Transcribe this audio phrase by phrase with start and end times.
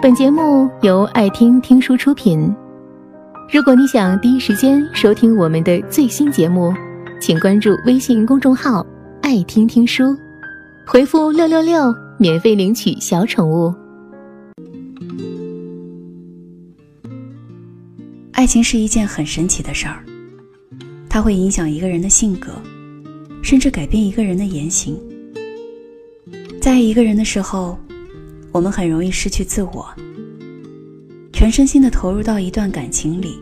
[0.00, 2.54] 本节目由爱听听书出品。
[3.52, 6.72] 如果你想第一时间收听我们的最新节目，
[7.20, 8.86] 请关注微信公众号
[9.20, 10.16] “爱听听书”，
[10.86, 13.74] 回复“六六六”免费领取小宠物。
[18.30, 20.04] 爱情是一件很神奇的事儿，
[21.08, 22.52] 它会影响一个人的性格，
[23.42, 24.96] 甚至改变一个人的言行。
[26.60, 27.76] 在一个人的时候。
[28.52, 29.86] 我们很容易失去自我，
[31.32, 33.38] 全身心的投入到一段感情里。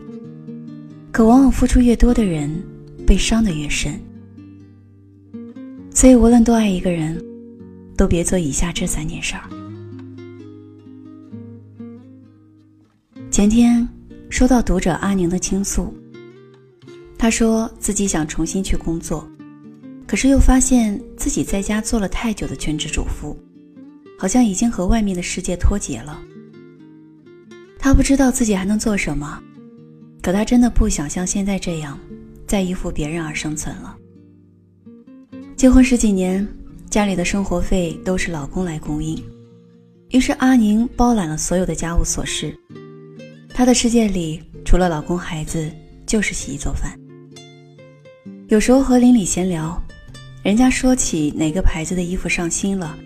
[1.11, 2.51] 可往往付出越多的人，
[3.05, 3.99] 被伤的越深。
[5.91, 7.19] 所以，无论多爱一个人，
[7.95, 9.41] 都别做以下这三件事儿。
[13.31, 13.87] 前天
[14.29, 15.91] 收到读者阿宁的倾诉，
[17.17, 19.27] 他说自己想重新去工作，
[20.05, 23.35] 可是又发现自己在家做了太久的全职主妇。
[24.17, 26.19] 好像已经和外面的世界脱节了。
[27.77, 29.41] 他不知道自己还能做什么，
[30.21, 31.97] 可他真的不想像现在这样，
[32.45, 33.95] 再依附别人而生存了。
[35.55, 36.45] 结婚十几年，
[36.89, 39.23] 家里的生活费都是老公来供应，
[40.09, 42.57] 于是阿宁包揽了所有的家务琐事。
[43.53, 45.71] 她的世界里，除了老公、孩子，
[46.05, 46.99] 就是洗衣做饭。
[48.49, 49.81] 有时候和邻里闲聊，
[50.43, 52.97] 人家说起哪个牌子的衣服上新了。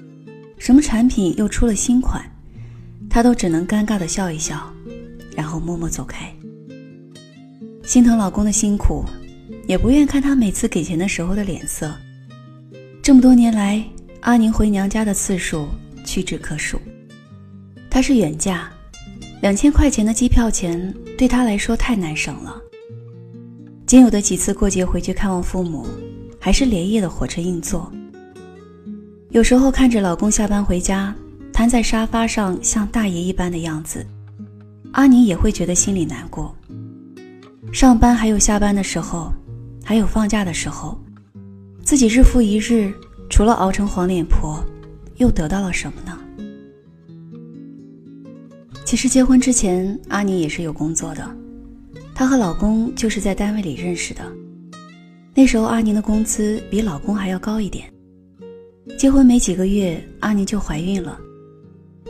[0.62, 2.24] 什么产品又出了新款，
[3.10, 4.72] 她都只能尴尬的笑一笑，
[5.36, 6.32] 然后默默走开。
[7.84, 9.04] 心疼老公的辛苦，
[9.66, 11.92] 也不愿看他每次给钱的时候的脸色。
[13.02, 13.84] 这么多年来，
[14.20, 15.68] 阿宁回娘家的次数
[16.06, 16.80] 屈指可数。
[17.90, 18.72] 她是远嫁，
[19.42, 22.62] 两千块钱的机票钱对她来说太难省了。
[23.88, 25.88] 仅有的几次过节回去看望父母，
[26.40, 27.92] 还是连夜的火车硬座。
[29.32, 31.16] 有时候看着老公下班回家，
[31.54, 34.06] 瘫在沙发上像大爷一般的样子，
[34.92, 36.54] 阿宁也会觉得心里难过。
[37.72, 39.32] 上班还有下班的时候，
[39.86, 41.00] 还有放假的时候，
[41.82, 42.94] 自己日复一日，
[43.30, 44.62] 除了熬成黄脸婆，
[45.16, 46.20] 又得到了什么呢？
[48.84, 51.26] 其实结婚之前，阿宁也是有工作的，
[52.14, 54.22] 她和老公就是在单位里认识的。
[55.34, 57.90] 那时候阿宁的工资比老公还要高一点。
[58.98, 61.20] 结婚没几个月，阿宁就怀孕了。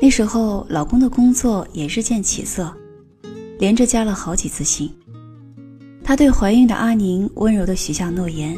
[0.02, 2.74] 那时候，老公的工作也日渐起色，
[3.60, 4.92] 连着加了好几次薪。
[6.04, 8.58] 他对怀孕的阿宁温柔地许下诺言，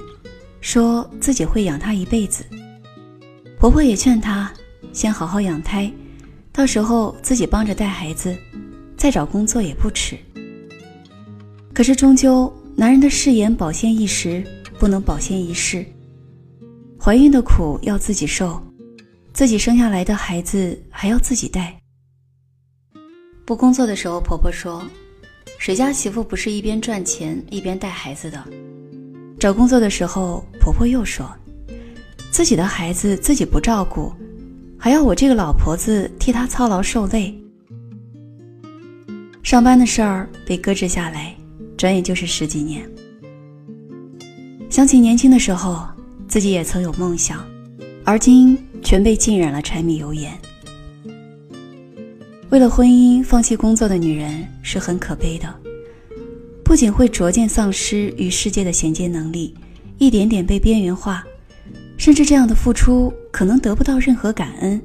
[0.61, 2.43] 说自己会养她一辈子。
[3.59, 4.51] 婆婆也劝她
[4.91, 5.91] 先好好养胎，
[6.51, 8.35] 到时候自己帮着带孩子，
[8.97, 10.17] 再找工作也不迟。
[11.73, 14.43] 可是，终究男人的誓言保鲜一时，
[14.79, 15.85] 不能保鲜一世。
[17.05, 18.63] 怀孕的苦要自己受，
[19.33, 21.77] 自己生下来的孩子还要自己带。
[23.43, 24.81] 不工作的时候，婆婆说
[25.59, 28.41] ：“谁家媳妇不是一边赚钱一边带孩子的？”
[29.37, 31.29] 找工作的时候，婆婆又说
[32.31, 34.13] ：“自己的孩子自己不照顾，
[34.79, 37.37] 还要我这个老婆子替她操劳受累。”
[39.43, 41.35] 上班的事儿被搁置下来，
[41.75, 42.89] 转眼就是十几年。
[44.69, 45.85] 想起年轻的时候。
[46.33, 47.45] 自己也曾有梦想，
[48.03, 50.35] 而今全被浸染了柴米油盐。
[52.49, 55.47] 为了婚姻放弃工作的女人是很可悲的，
[56.65, 59.53] 不仅会逐渐丧失与世界的衔接能力，
[59.99, 61.23] 一点点被边缘化，
[61.97, 64.81] 甚至这样的付出可能得不到任何感恩，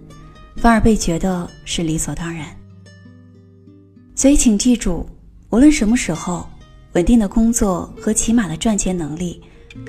[0.57, 2.45] 反而被觉得是理所当然。
[4.15, 5.09] 所以，请记住，
[5.49, 6.47] 无论什么时候，
[6.93, 9.41] 稳定的工作和起码的赚钱能力，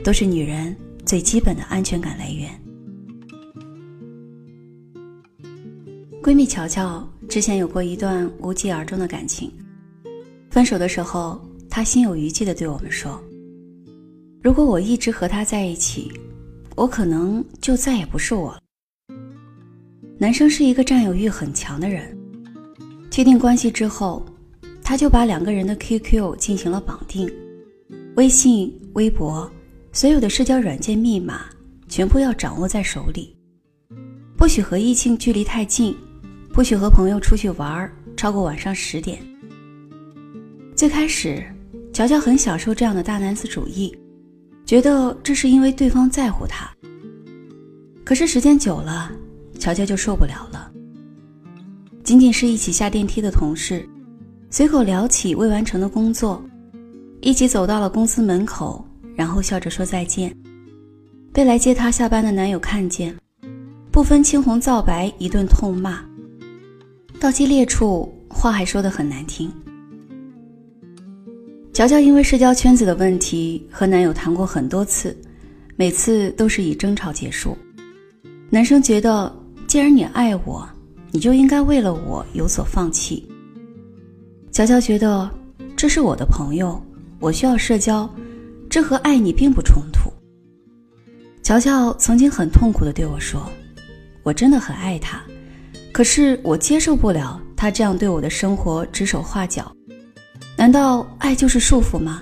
[0.06, 0.74] 都是女人。
[1.10, 2.48] 最基本的安全感来源。
[6.22, 9.52] 闺蜜乔乔之前有过一段无疾而终的感情，
[10.52, 13.20] 分手的时候，她心有余悸的对我们说
[14.44, 16.12] ：“如果我一直和他在一起，
[16.76, 18.60] 我可能就再也不是我了。”
[20.20, 22.16] 男生是一个占有欲很强的人，
[23.10, 24.24] 确定关系之后，
[24.84, 27.28] 他就把两个人的 QQ 进行了绑定，
[28.16, 29.52] 微信、微博。
[29.92, 31.46] 所有的社交软件密码
[31.88, 33.36] 全部要掌握在手里，
[34.38, 35.96] 不许和异性距离太近，
[36.54, 39.20] 不许和朋友出去玩超过晚上十点。
[40.76, 41.44] 最开始，
[41.92, 43.94] 乔乔很享受这样的大男子主义，
[44.64, 46.70] 觉得这是因为对方在乎他。
[48.06, 49.12] 可是时间久了，
[49.58, 50.72] 乔乔就受不了了。
[52.04, 53.88] 仅仅是一起下电梯的同事，
[54.52, 56.44] 随口聊起未完成的工作，
[57.22, 58.86] 一起走到了公司门口。
[59.20, 60.34] 然后笑着说再见，
[61.34, 63.14] 被来接她下班的男友看见，
[63.92, 66.02] 不分青红皂白一顿痛骂。
[67.20, 69.52] 到激烈处，话还说得很难听。
[71.74, 75.14] 乔乔因为社交圈子的问题和男友谈过很多次，
[75.76, 77.58] 每次都是以争吵结束。
[78.50, 79.30] 男生觉得，
[79.68, 80.66] 既然你爱我，
[81.12, 83.28] 你就应该为了我有所放弃。
[84.50, 85.30] 乔乔觉得，
[85.76, 86.82] 这是我的朋友，
[87.20, 88.10] 我需要社交，
[88.70, 90.12] 这和爱你并不冲突。
[91.42, 93.50] 乔乔曾经很痛苦地对我说
[94.24, 95.22] ：“我真的很爱他，
[95.92, 99.76] 可是我接受不了他这样对我的生活指手画脚。
[100.56, 102.22] 难道爱就是束缚吗？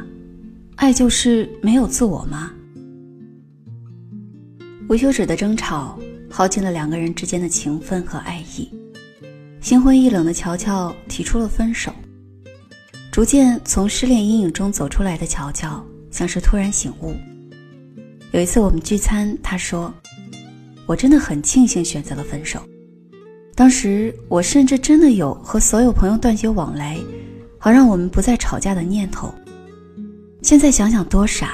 [0.78, 2.52] 爱就是没有自我吗？”
[4.88, 6.00] 无休止的争吵。
[6.30, 8.70] 耗尽了两个人之间的情分和爱意，
[9.62, 11.90] 心灰意冷的乔乔提出了分手。
[13.14, 15.82] 逐渐从失恋阴影中走出来的乔乔，
[16.18, 17.14] 像是突然醒悟。
[18.32, 19.94] 有一次我们聚餐，他说
[20.88, 22.60] ：“我真的很庆幸选择了分手。
[23.54, 26.98] 当时我甚至真的有和所有朋友断绝往来，
[27.60, 29.32] 好让我们不再吵架的念头。
[30.42, 31.52] 现在想想多傻，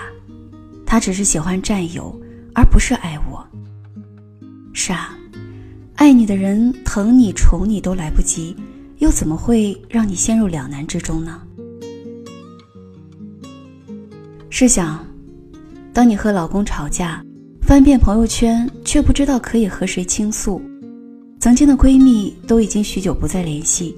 [0.85, 2.17] 他只是喜欢占有，
[2.55, 3.45] 而不是爱我。”
[4.71, 5.13] 是啊，
[5.95, 8.55] 爱你的人疼你宠你都来不及，
[8.99, 11.41] 又怎么会让你陷入两难之中呢？
[14.55, 15.03] 试想，
[15.91, 17.25] 当你和老公吵架，
[17.63, 20.61] 翻遍朋友圈却不知道可以和谁倾诉，
[21.39, 23.95] 曾经的闺蜜都已经许久不再联系，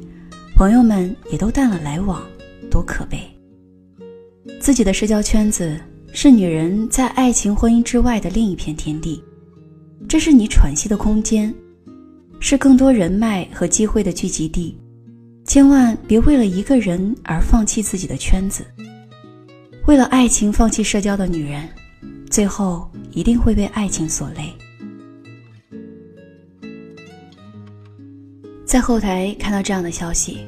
[0.56, 2.24] 朋友们也都淡了来往，
[2.72, 3.20] 多可悲！
[4.62, 5.78] 自己的社交圈子
[6.14, 9.22] 是女人在爱情婚姻之外的另一片天地。
[10.08, 11.54] 这是你喘息的空间，
[12.40, 14.74] 是更多人脉和机会的聚集地。
[15.46, 18.66] 千万别为了一个人而放弃自己的圈子。
[19.88, 21.70] 为了爱情放弃社交的女人，
[22.32, 24.52] 最后一定会被爱情所累。
[28.66, 30.40] 在后台看到这样的消息，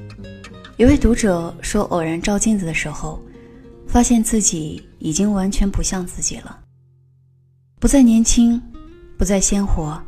[0.78, 3.22] 有位读者说，偶然照镜子的时候，
[3.88, 6.60] 发现自己已经完全不像自己了，
[7.80, 8.62] 不再年轻。
[9.18, 10.00] 不再鲜活，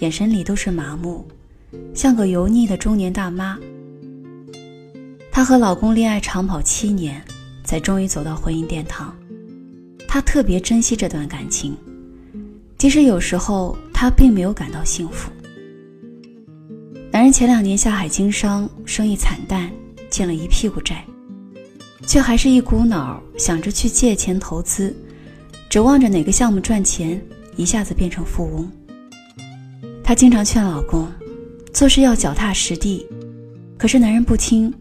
[0.00, 1.28] 眼神里都是麻木，
[1.94, 3.58] 像个油腻的中年大妈。
[5.30, 7.22] 她和老公恋爱长跑七年，
[7.68, 9.14] 才终于走到婚姻殿堂。
[10.08, 11.76] 她特别珍惜这段感情，
[12.78, 15.30] 即使有时候她并没有感到幸福。
[17.12, 19.70] 男人前两年下海经商，生意惨淡，
[20.08, 21.04] 欠了一屁股债，
[22.06, 24.96] 却还是一股脑想着去借钱投资，
[25.68, 27.20] 指望着哪个项目赚钱。
[27.54, 28.70] 一下子变成富翁。
[30.02, 31.06] 她经常劝老公，
[31.74, 33.04] 做事要脚踏实地，
[33.76, 34.72] 可是男人不听，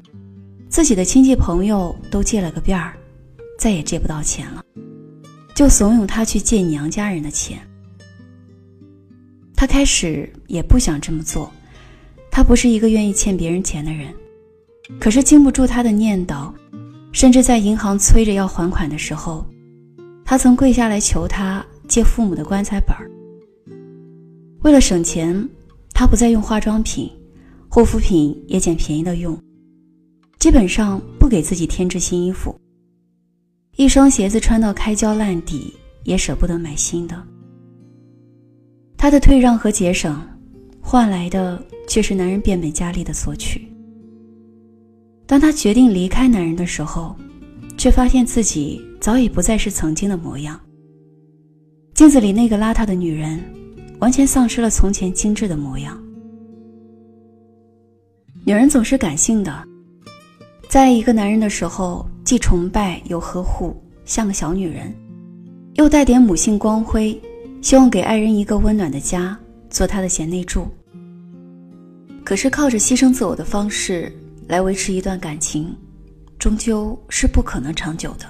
[0.69, 2.93] 自己的亲戚朋友都借了个遍儿，
[3.57, 4.63] 再也借不到钱了，
[5.55, 7.59] 就怂恿他去借娘家人的钱。
[9.55, 11.51] 他开始也不想这么做，
[12.29, 14.13] 他不是一个愿意欠别人钱的人，
[14.99, 16.51] 可是经不住他的念叨，
[17.11, 19.45] 甚至在银行催着要还款的时候，
[20.23, 21.65] 他曾跪下来求他。
[21.87, 23.09] 借父母的棺材本儿。
[24.59, 25.49] 为了省钱，
[25.93, 27.09] 他不再用化妆品，
[27.69, 29.41] 护肤品也捡便宜的用，
[30.39, 32.55] 基本上不给自己添置新衣服。
[33.75, 35.73] 一双鞋子穿到开胶烂底，
[36.03, 37.21] 也舍不得买新的。
[38.97, 40.19] 她的退让和节省，
[40.81, 43.67] 换来的却是男人变本加厉的索取。
[45.25, 47.15] 当她决定离开男人的时候，
[47.77, 50.59] 却发现自己早已不再是曾经的模样。
[51.93, 53.43] 镜子里那个邋遢的女人，
[53.99, 56.01] 完全丧失了从前精致的模样。
[58.45, 59.67] 女人总是感性的，
[60.77, 64.95] 在一个男人的时候，既崇拜又呵护，像个小女人，
[65.73, 67.19] 又带点母性光辉，
[67.63, 69.35] 希望给爱人一个温暖的家，
[69.71, 70.67] 做他的贤内助。
[72.23, 74.15] 可是靠着牺牲自我的方式
[74.47, 75.75] 来维持一段感情，
[76.37, 78.27] 终究是不可能长久的。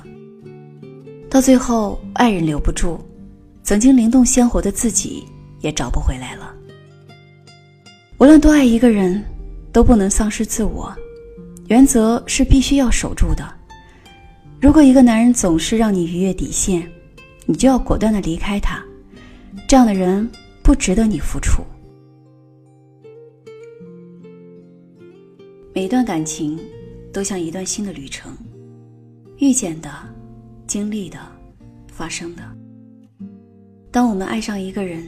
[1.30, 2.98] 到最后，爱人留不住。
[3.62, 5.25] 曾经灵动鲜活的自己
[5.60, 6.56] 也找不回来了。
[8.20, 9.22] 无论多爱一个人，
[9.74, 10.96] 都不能丧失自我，
[11.67, 13.43] 原则是必须要守住的。
[14.59, 16.89] 如果一个男人总是让你逾越底线，
[17.45, 18.83] 你就要果断的离开他。
[19.67, 20.29] 这样的人
[20.63, 21.62] 不值得你付出。
[25.74, 26.57] 每一段感情
[27.12, 28.36] 都像一段新的旅程，
[29.38, 29.91] 遇见的、
[30.65, 31.19] 经历的、
[31.91, 32.43] 发生的。
[33.91, 35.05] 当我们爱上一个人，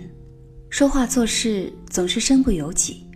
[0.69, 3.07] 说话做事总是身不由己，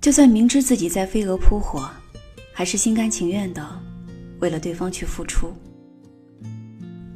[0.00, 1.88] 就算明知自己在飞蛾扑火，
[2.58, 3.64] 还是心甘情愿的
[4.40, 5.52] 为了对方去付出。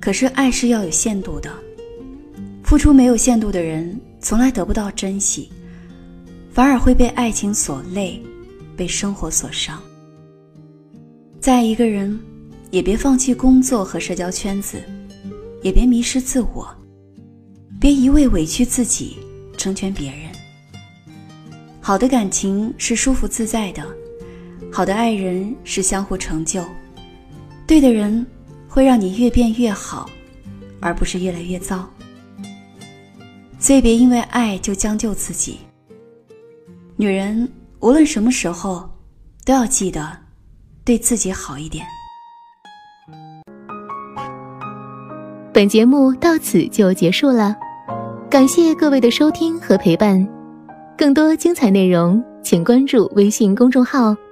[0.00, 1.52] 可是爱是要有限度的，
[2.62, 5.50] 付出没有限度的人，从来得不到珍惜，
[6.52, 8.22] 反而会被爱情所累，
[8.76, 9.82] 被生活所伤。
[11.40, 12.16] 再爱一个人，
[12.70, 14.80] 也别放弃工作和社交圈子，
[15.60, 16.72] 也别迷失自我，
[17.80, 19.16] 别一味委屈自己
[19.58, 20.30] 成全别人。
[21.80, 23.84] 好的感情是舒服自在的，
[24.74, 26.64] 好的爱人是相互成就，
[27.66, 28.26] 对的人
[28.66, 30.08] 会让你越变越好，
[30.80, 31.86] 而不是越来越糟。
[33.58, 35.58] 所以别因为爱就将就自己。
[36.96, 37.46] 女人
[37.80, 38.88] 无论什么时候，
[39.44, 40.10] 都要记得
[40.86, 41.84] 对自己好一点。
[45.52, 47.54] 本节目到此就结束了，
[48.30, 50.26] 感谢各位的收听和陪伴。
[50.96, 54.16] 更多精彩内容，请关注微信公众号“